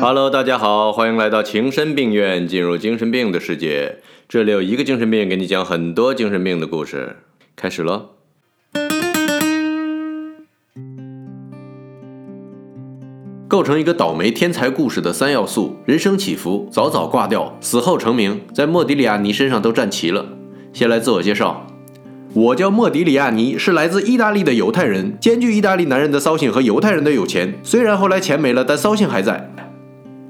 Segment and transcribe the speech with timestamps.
[0.00, 3.96] Hello，大家好，欢迎来到情深病院，进入精神病的世界。
[4.28, 7.16] 这里有一个精神病给你讲很多精神病的故事。
[7.56, 8.10] 开始喽。
[13.48, 20.26] 构成一个倒霉天才故事的三要素：人生起伏、早早挂掉、死后成名，在莫迪里亚尼身上都占齐了。
[20.72, 21.66] 先来自我介绍，
[22.34, 27.54] 我叫莫迪里亚尼，是来自意大利的犹太人，兼具意大利男人的骚性和犹太人的有钱。
[27.64, 29.52] 虽然后来钱没了，但骚性还在。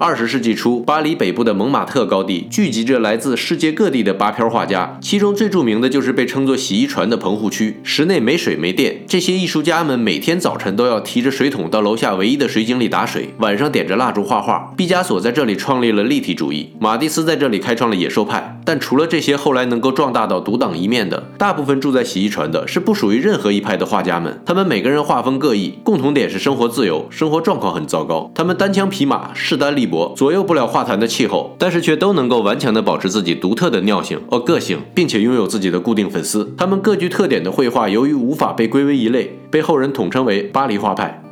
[0.00, 7.80] 二十世纪初，巴黎北部的蒙马特高地聚集着来自世界各地的八漂画家，其中最著名的就是被称作“洗衣船”的棚户区。
[7.82, 14.72] 室内没水没电，这些艺术家们每天早晨都要提着水桶到楼下唯一的水井里打水，晚上点着蜡烛画画。
[14.76, 18.57] 毕加索在这里创立了立体主义，马蒂斯在这里开创了野兽派。
[18.68, 24.42] 但除了这些后来能够壮大到独当一面的，大部分住在洗衣船的是不属于任何一派的画家们。
[24.44, 28.30] 他们每个人画风各异，共同点是生活自由，生活状况很糟糕。
[28.34, 30.12] 他们单枪匹马，势单力薄。
[30.14, 36.54] 左右不了画坛的气候，但是却都能够顽强地保持自己独特的尿性哦个性，并且拥有自己的固定粉丝。
[36.58, 41.22] 他们各具特点的绘画，由于无法被归为一类，被后人统称为巴黎画派。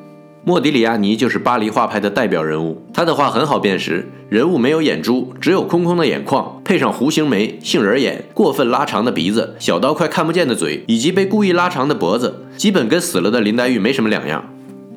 [0.48, 2.80] 莫迪里亚尼就是巴黎画派的代表人物。
[2.94, 14.44] 他的画很好辨识，人物没有眼珠，只有空空的眼眶，配上弧形眉、杏仁眼、过分拉长的鼻子、小到快看不见的嘴，以及被故意拉长的脖子，基本跟死了的林黛玉没什么两样。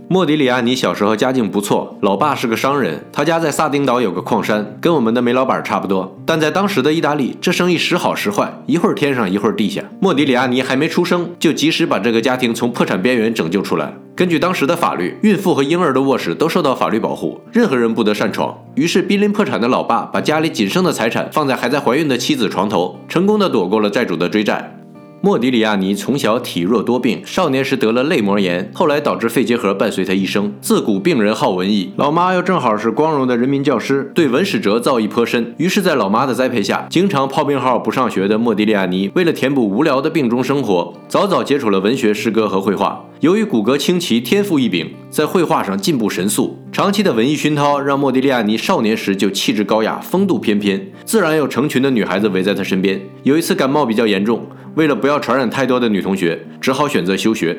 [0.08, 6.16] 莫迪里亚尼小时候家境不错，老爸是个商人，他家在萨丁岛有个矿山，跟我们的煤老板差不多。
[6.28, 9.84] 但在当时的意大利，这生意时好时坏，一会儿天上一会儿地下。
[10.00, 13.92] 莫迪里亚尼还没出生，就及时把这个家庭从破产边缘拯救出来。
[14.20, 18.54] 根据当时的法律，孕妇和婴儿的卧室都受到法律保护，任何人不得擅闯。
[18.76, 24.76] 于是濒临破产的老爸把家里仅剩的财产放在还在怀孕的妻子床头，成功的躲过了债主的追债。
[25.22, 30.54] 莫迪里亚尼从小体弱多病，少年时得了泪膜炎，后来导致肺结核伴随他一生。
[30.60, 35.56] 自古病人好文艺，老妈又正好是光荣的人民教师，对文史哲造诣颇深。
[35.56, 43.06] 于是，在老妈的栽培下，经常泡病号不上学的莫迪里亚尼，为了填补无聊的病中生活，早早接触了文学、诗歌和绘画。
[43.22, 46.58] 由于骨骼清奇，天赋异禀，在绘画上进步神速。
[46.72, 52.98] 长期的文艺熏陶让莫迪利亚尼少年时就气质高雅、风度翩翩，自然有成群的女孩子围在他身边。
[53.24, 54.48] 有一次感冒比较严重。
[54.76, 57.58] 为了不要传染太多的女同学，只好选择休学。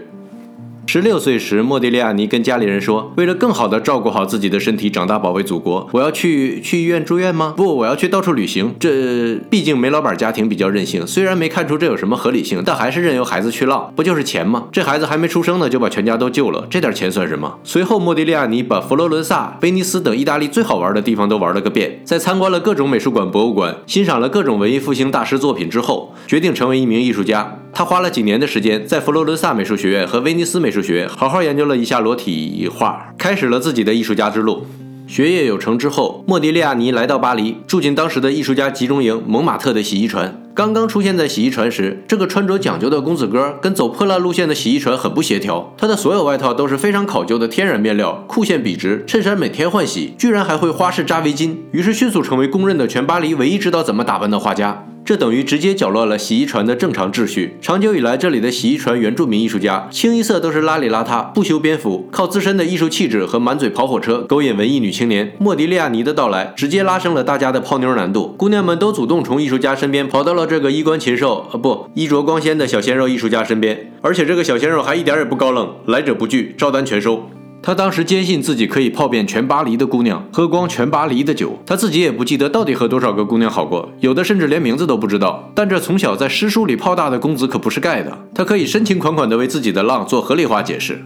[0.92, 7.54] 十六岁时，莫迪利亚尼跟家里人说：“为了更好地照顾好自己的身体，长大保卫祖国，我要去去医院住院吗？
[7.56, 8.74] 不，我要去到处旅行。
[8.80, 13.92] 这毕竟煤老板家庭比较任性，虽然没看出这有什么合理性，但还是任由孩子去浪。
[13.94, 14.66] 不就是钱吗？
[14.72, 22.00] 这孩子还没出生呢，就把全家都救了，这点钱算什么？”随后，莫迪利亚尼把佛罗伦萨、威尼斯等意大利最好玩的地方都玩了个遍。
[22.04, 27.58] 在参观了各种美术馆、博物馆，欣赏了各种文艺复兴大师作品之后，决定成为一名艺术家。
[27.72, 34.66] 他花了几年的时间，在佛罗伦萨美术学院和威尼斯美术学好好研究了一下裸体画，开始了自己的艺术家之路。
[35.06, 40.40] 学业有成之后，莫迪利亚尼来到巴黎，住进当时的艺术家集中营蒙马特的洗衣船。
[40.54, 45.74] 刚刚出现在洗衣船时，这个穿着讲究的公子哥跟走破烂路线的洗衣船很不协调。
[45.76, 54.86] 他的所有外套都是非常考究的天然面料，裤线笔直，衬衫每天换洗，居然还会花式扎围巾，于是迅速成为公认的全巴黎唯一知道怎么打扮的画家。
[55.10, 57.56] 这等于直接搅乱了洗衣船的正常秩序。
[57.60, 65.32] 长久以来，这里的洗衣船原住民艺术家清一色都是邋里邋遢、不修边幅，靠自身的艺术气质和满嘴跑火车勾引文艺女青年。
[65.40, 68.36] 莫迪利亚尼的到来，直接拉升了大家的泡妞难度。
[68.38, 77.28] 姑娘们都主动从艺术家身边跑到了这个衣冠禽兽呃不衣着光鲜的小鲜肉艺术家身边，而且这个小鲜肉还一点也不高冷，来者不拒，照单全收。
[77.62, 81.58] 他当时坚信自己可以泡遍全巴黎的姑娘，喝光全巴黎的酒。
[81.66, 85.50] 他自己也不记得到底和多少个姑娘好过，有的甚至连名字都不知道。
[85.54, 91.04] 但这从小在诗书里泡大的公子可不是盖的，他可以深情款款地为自己的浪做合理化解释。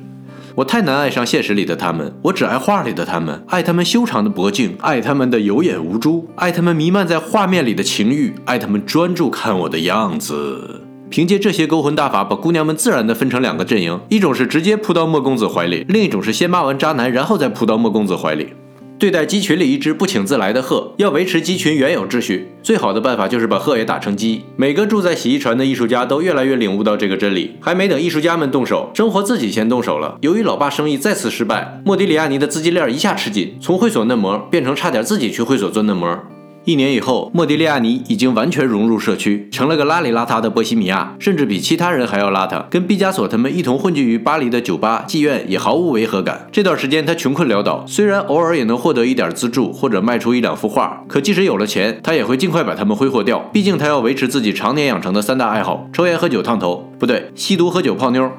[0.54, 10.83] 我太难爱上现实里的他们，我只爱画里的他们，爱他们修长的脖颈，爱他们的有眼无珠，爱他们弥漫在画面里的情欲，爱他们专注看我的样子。
[11.14, 18.48] 凭借这些勾魂大法，把姑娘们自然地分成两个阵营：一种是直接扑到莫公子怀里，另一种是先骂完渣男，然后再扑到莫公子怀里。
[18.98, 24.42] 对待鸡群里一只不请自来的鹤，要维持鸡群原有秩序，最好的办法就是把鹤也打成鸡。
[24.56, 27.52] 每个住在洗衣船的艺术家都越来越领悟到这个真理。
[27.60, 30.18] 还没等艺术家们动手，生活自己先动手了。
[30.22, 36.18] 由于老爸生意再次失败，莫迪里亚尼的资金链一下吃紧，从会所嫩模变成差点自己去会所做嫩模。
[36.66, 42.64] 一年以后，莫迪利亚尼已经完全融入社区，成了个邋里邋遢的波西米亚，甚至比其他人还要邋遢。
[42.70, 46.46] 跟毕加索他们一同混迹于巴黎的酒吧、妓院，也毫无违和感。
[46.50, 53.38] 这段时间他穷困潦倒，虽然偶尔也能获得一点资助或者卖出一两幅画，可即使有了钱，他也会尽快把它们挥霍掉。
[53.52, 58.30] 毕竟他要维持自己常年养成的三大爱好：抽烟、喝酒、烫头，不对，吸毒、喝酒、泡妞。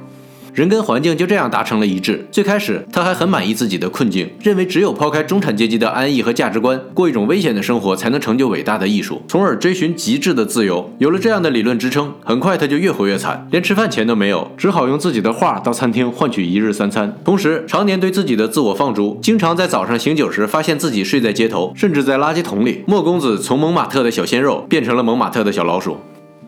[0.55, 2.25] 人跟环境就这样达成了一致。
[2.31, 10.89] 最开始他还很满意自己的困境，认为只有抛开中产阶级的安逸和价值观，过一种危险的生活，才能成就伟大的艺术，从而追寻极致的自由。
[10.97, 17.13] 有了这样的理论支撑，很快他就越活越惨，连吃饭钱都没有，只好用自己的画到餐厅换取一日三餐。
[17.25, 22.85] 同时，常年对自己的自我放逐，经常在早上醒酒时发现自己睡在街头，甚至在垃圾桶里。
[22.87, 25.97] 莫公子从蒙马特的小鲜肉变成了蒙马特的小老鼠。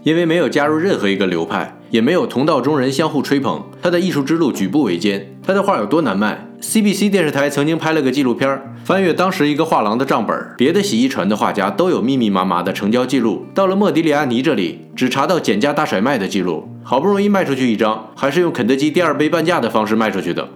[0.08, 5.36] 因为没有加入任何一个流派，也没有同道中人相互吹捧，他的艺术之路举步维艰。
[5.46, 16.70] 他的画有多难卖？CBC 电视台曾经拍了个纪录片，翻阅当时一个画廊的账本，别的洗衣船的画家都有密密麻麻的成交记录，到了莫迪里亚尼这里，只查到减价大甩卖的记录。
[16.84, 20.48] 好不容易卖出去一张，还是用肯德基第二杯半价的方式卖出去的。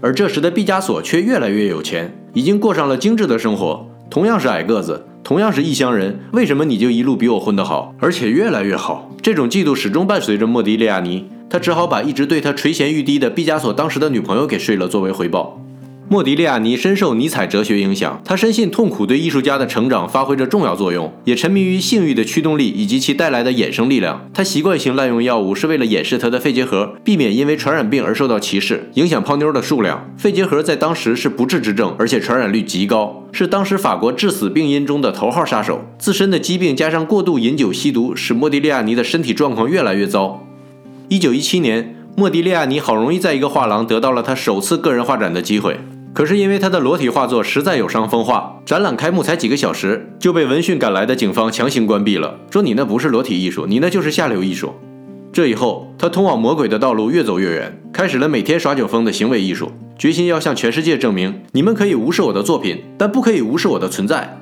[0.00, 5.04] 而这时的毕加索却越来越有钱，已经过上了精致的生活，同样是矮个子。
[5.28, 9.10] 同样是异乡人，为什么你就一路比我混得好，而且越来越好？
[9.20, 15.60] 这种嫉妒始终伴随着莫迪利亚尼，他只好把一直对他垂涎欲滴的毕加索当时的女朋友给睡了作为回报。
[16.10, 24.26] 莫迪利亚尼深受尼采哲学影响，他深信痛苦对艺术家的成长发挥着重要作用，也沉迷于性欲的驱动力以及其带来的衍生力量。
[24.32, 30.10] 他习惯性滥用药物是为了掩饰他的肺结核，避免因为传染病而受到歧视，影响泡妞的数量。
[30.16, 35.84] 肺结核在当时是不治之症，而且传染率极高，是当时法国致死病因中的头号杀手。
[35.98, 40.46] 自身的疾病加上过度饮酒吸毒，使莫迪利亚尼的身体状况越来越糟。
[41.08, 45.78] 一九一七年，莫迪利亚尼好容易在一个画廊得到了他首次个人画展的机会。
[46.18, 54.74] 可是因为他的裸体画作实在有伤风化，展览开幕才几个小时就被闻讯赶来的警方强行关闭了，说你那不是裸体艺术，你那就是下流艺术。
[55.32, 64.40] 这以后，他通往魔鬼的道路越走越远，开始了每天耍酒疯的行为艺术，决心要向全世界证明：你们可以无视我的作品，但不可以无视我的存在。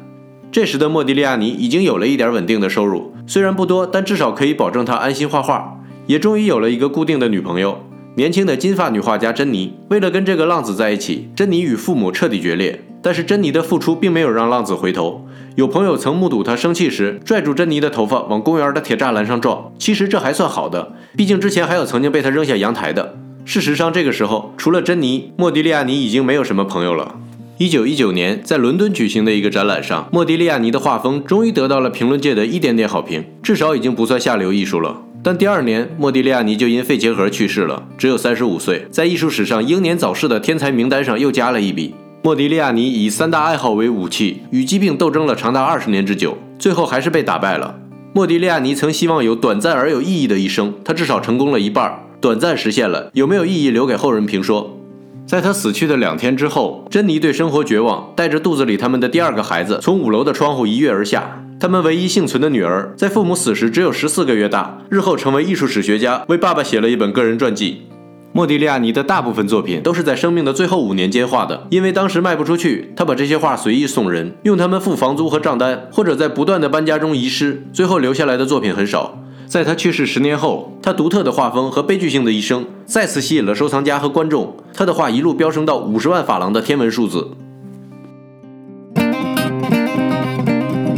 [0.50, 7.82] 这时的莫迪利亚尼已经有了一点稳定的收入，虽然不多，但至少可以保证他安心画画，也终于有了一个固定的女朋友。
[8.16, 12.82] 年轻的金发女画家珍妮，为了跟这个浪子在一起，珍妮与父母彻底决裂。
[13.02, 15.26] 但是珍妮的付出并没有让浪子回头。
[15.54, 19.70] 有朋友曾目睹他生气时，拽住珍妮的头发往公园的铁栅栏上撞。
[19.78, 23.18] 其实这还算好的，毕竟之前还有曾经被他扔下阳台的。
[23.44, 27.16] 事实上，这个时候除了珍妮，莫迪利亚尼已经没有什么朋友了。
[27.58, 35.02] 一九一九年，在伦敦举行的一个展览上，莫迪利亚尼的画风终于得到了评论界的一点点好评，至少已经不算下流艺术了。
[35.26, 41.92] 但第二年，莫迪利亚尼就因肺结核去世了，只有三十五岁，在艺术史上英年早逝的天才名单上又加了一笔。
[42.22, 47.74] 莫迪利亚尼以三大爱好为武器，与疾病斗争了长达二十年之久，最后还是被打败了。
[48.12, 54.78] 莫迪利亚尼曾希望有短暂而有意义的一生，他至少成功了一半，短暂实现了，有没有意义留给后人评说。
[55.26, 61.42] 在他死去的两天之后，珍妮对生活绝望，带着肚子里他们的第二个孩子从五楼的窗户一跃而下。
[61.58, 67.86] 他们唯一幸存的女儿，在父母死时只有十四个月大，日后成为艺术史学家，为爸爸写了一本个人传记。
[68.32, 79.18] 莫迪利亚尼的大部分作品都是在生命的最后五年间画的，因为当时卖不出去，他把这些画随意送人，用它们付房租和账单，或者在不断的搬家中遗失，最后留下来的作品很少。
[79.46, 87.30] 在他去世十年后，他独特的画风和悲剧性的一生再次吸引了收藏家和观众，他的画一路飙升到五十万法郎的天文数字。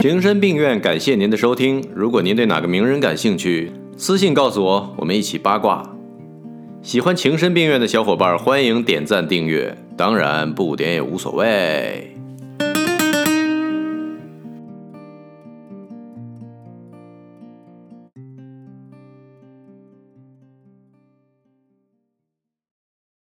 [0.00, 1.82] 情深病院，感谢您的收听。
[1.92, 5.82] 如果您对哪个名人感兴趣，私信告诉我，我们一起八卦。
[6.82, 12.17] 喜欢情深病院的小伙伴，欢迎点赞订阅，当然不点也无所谓。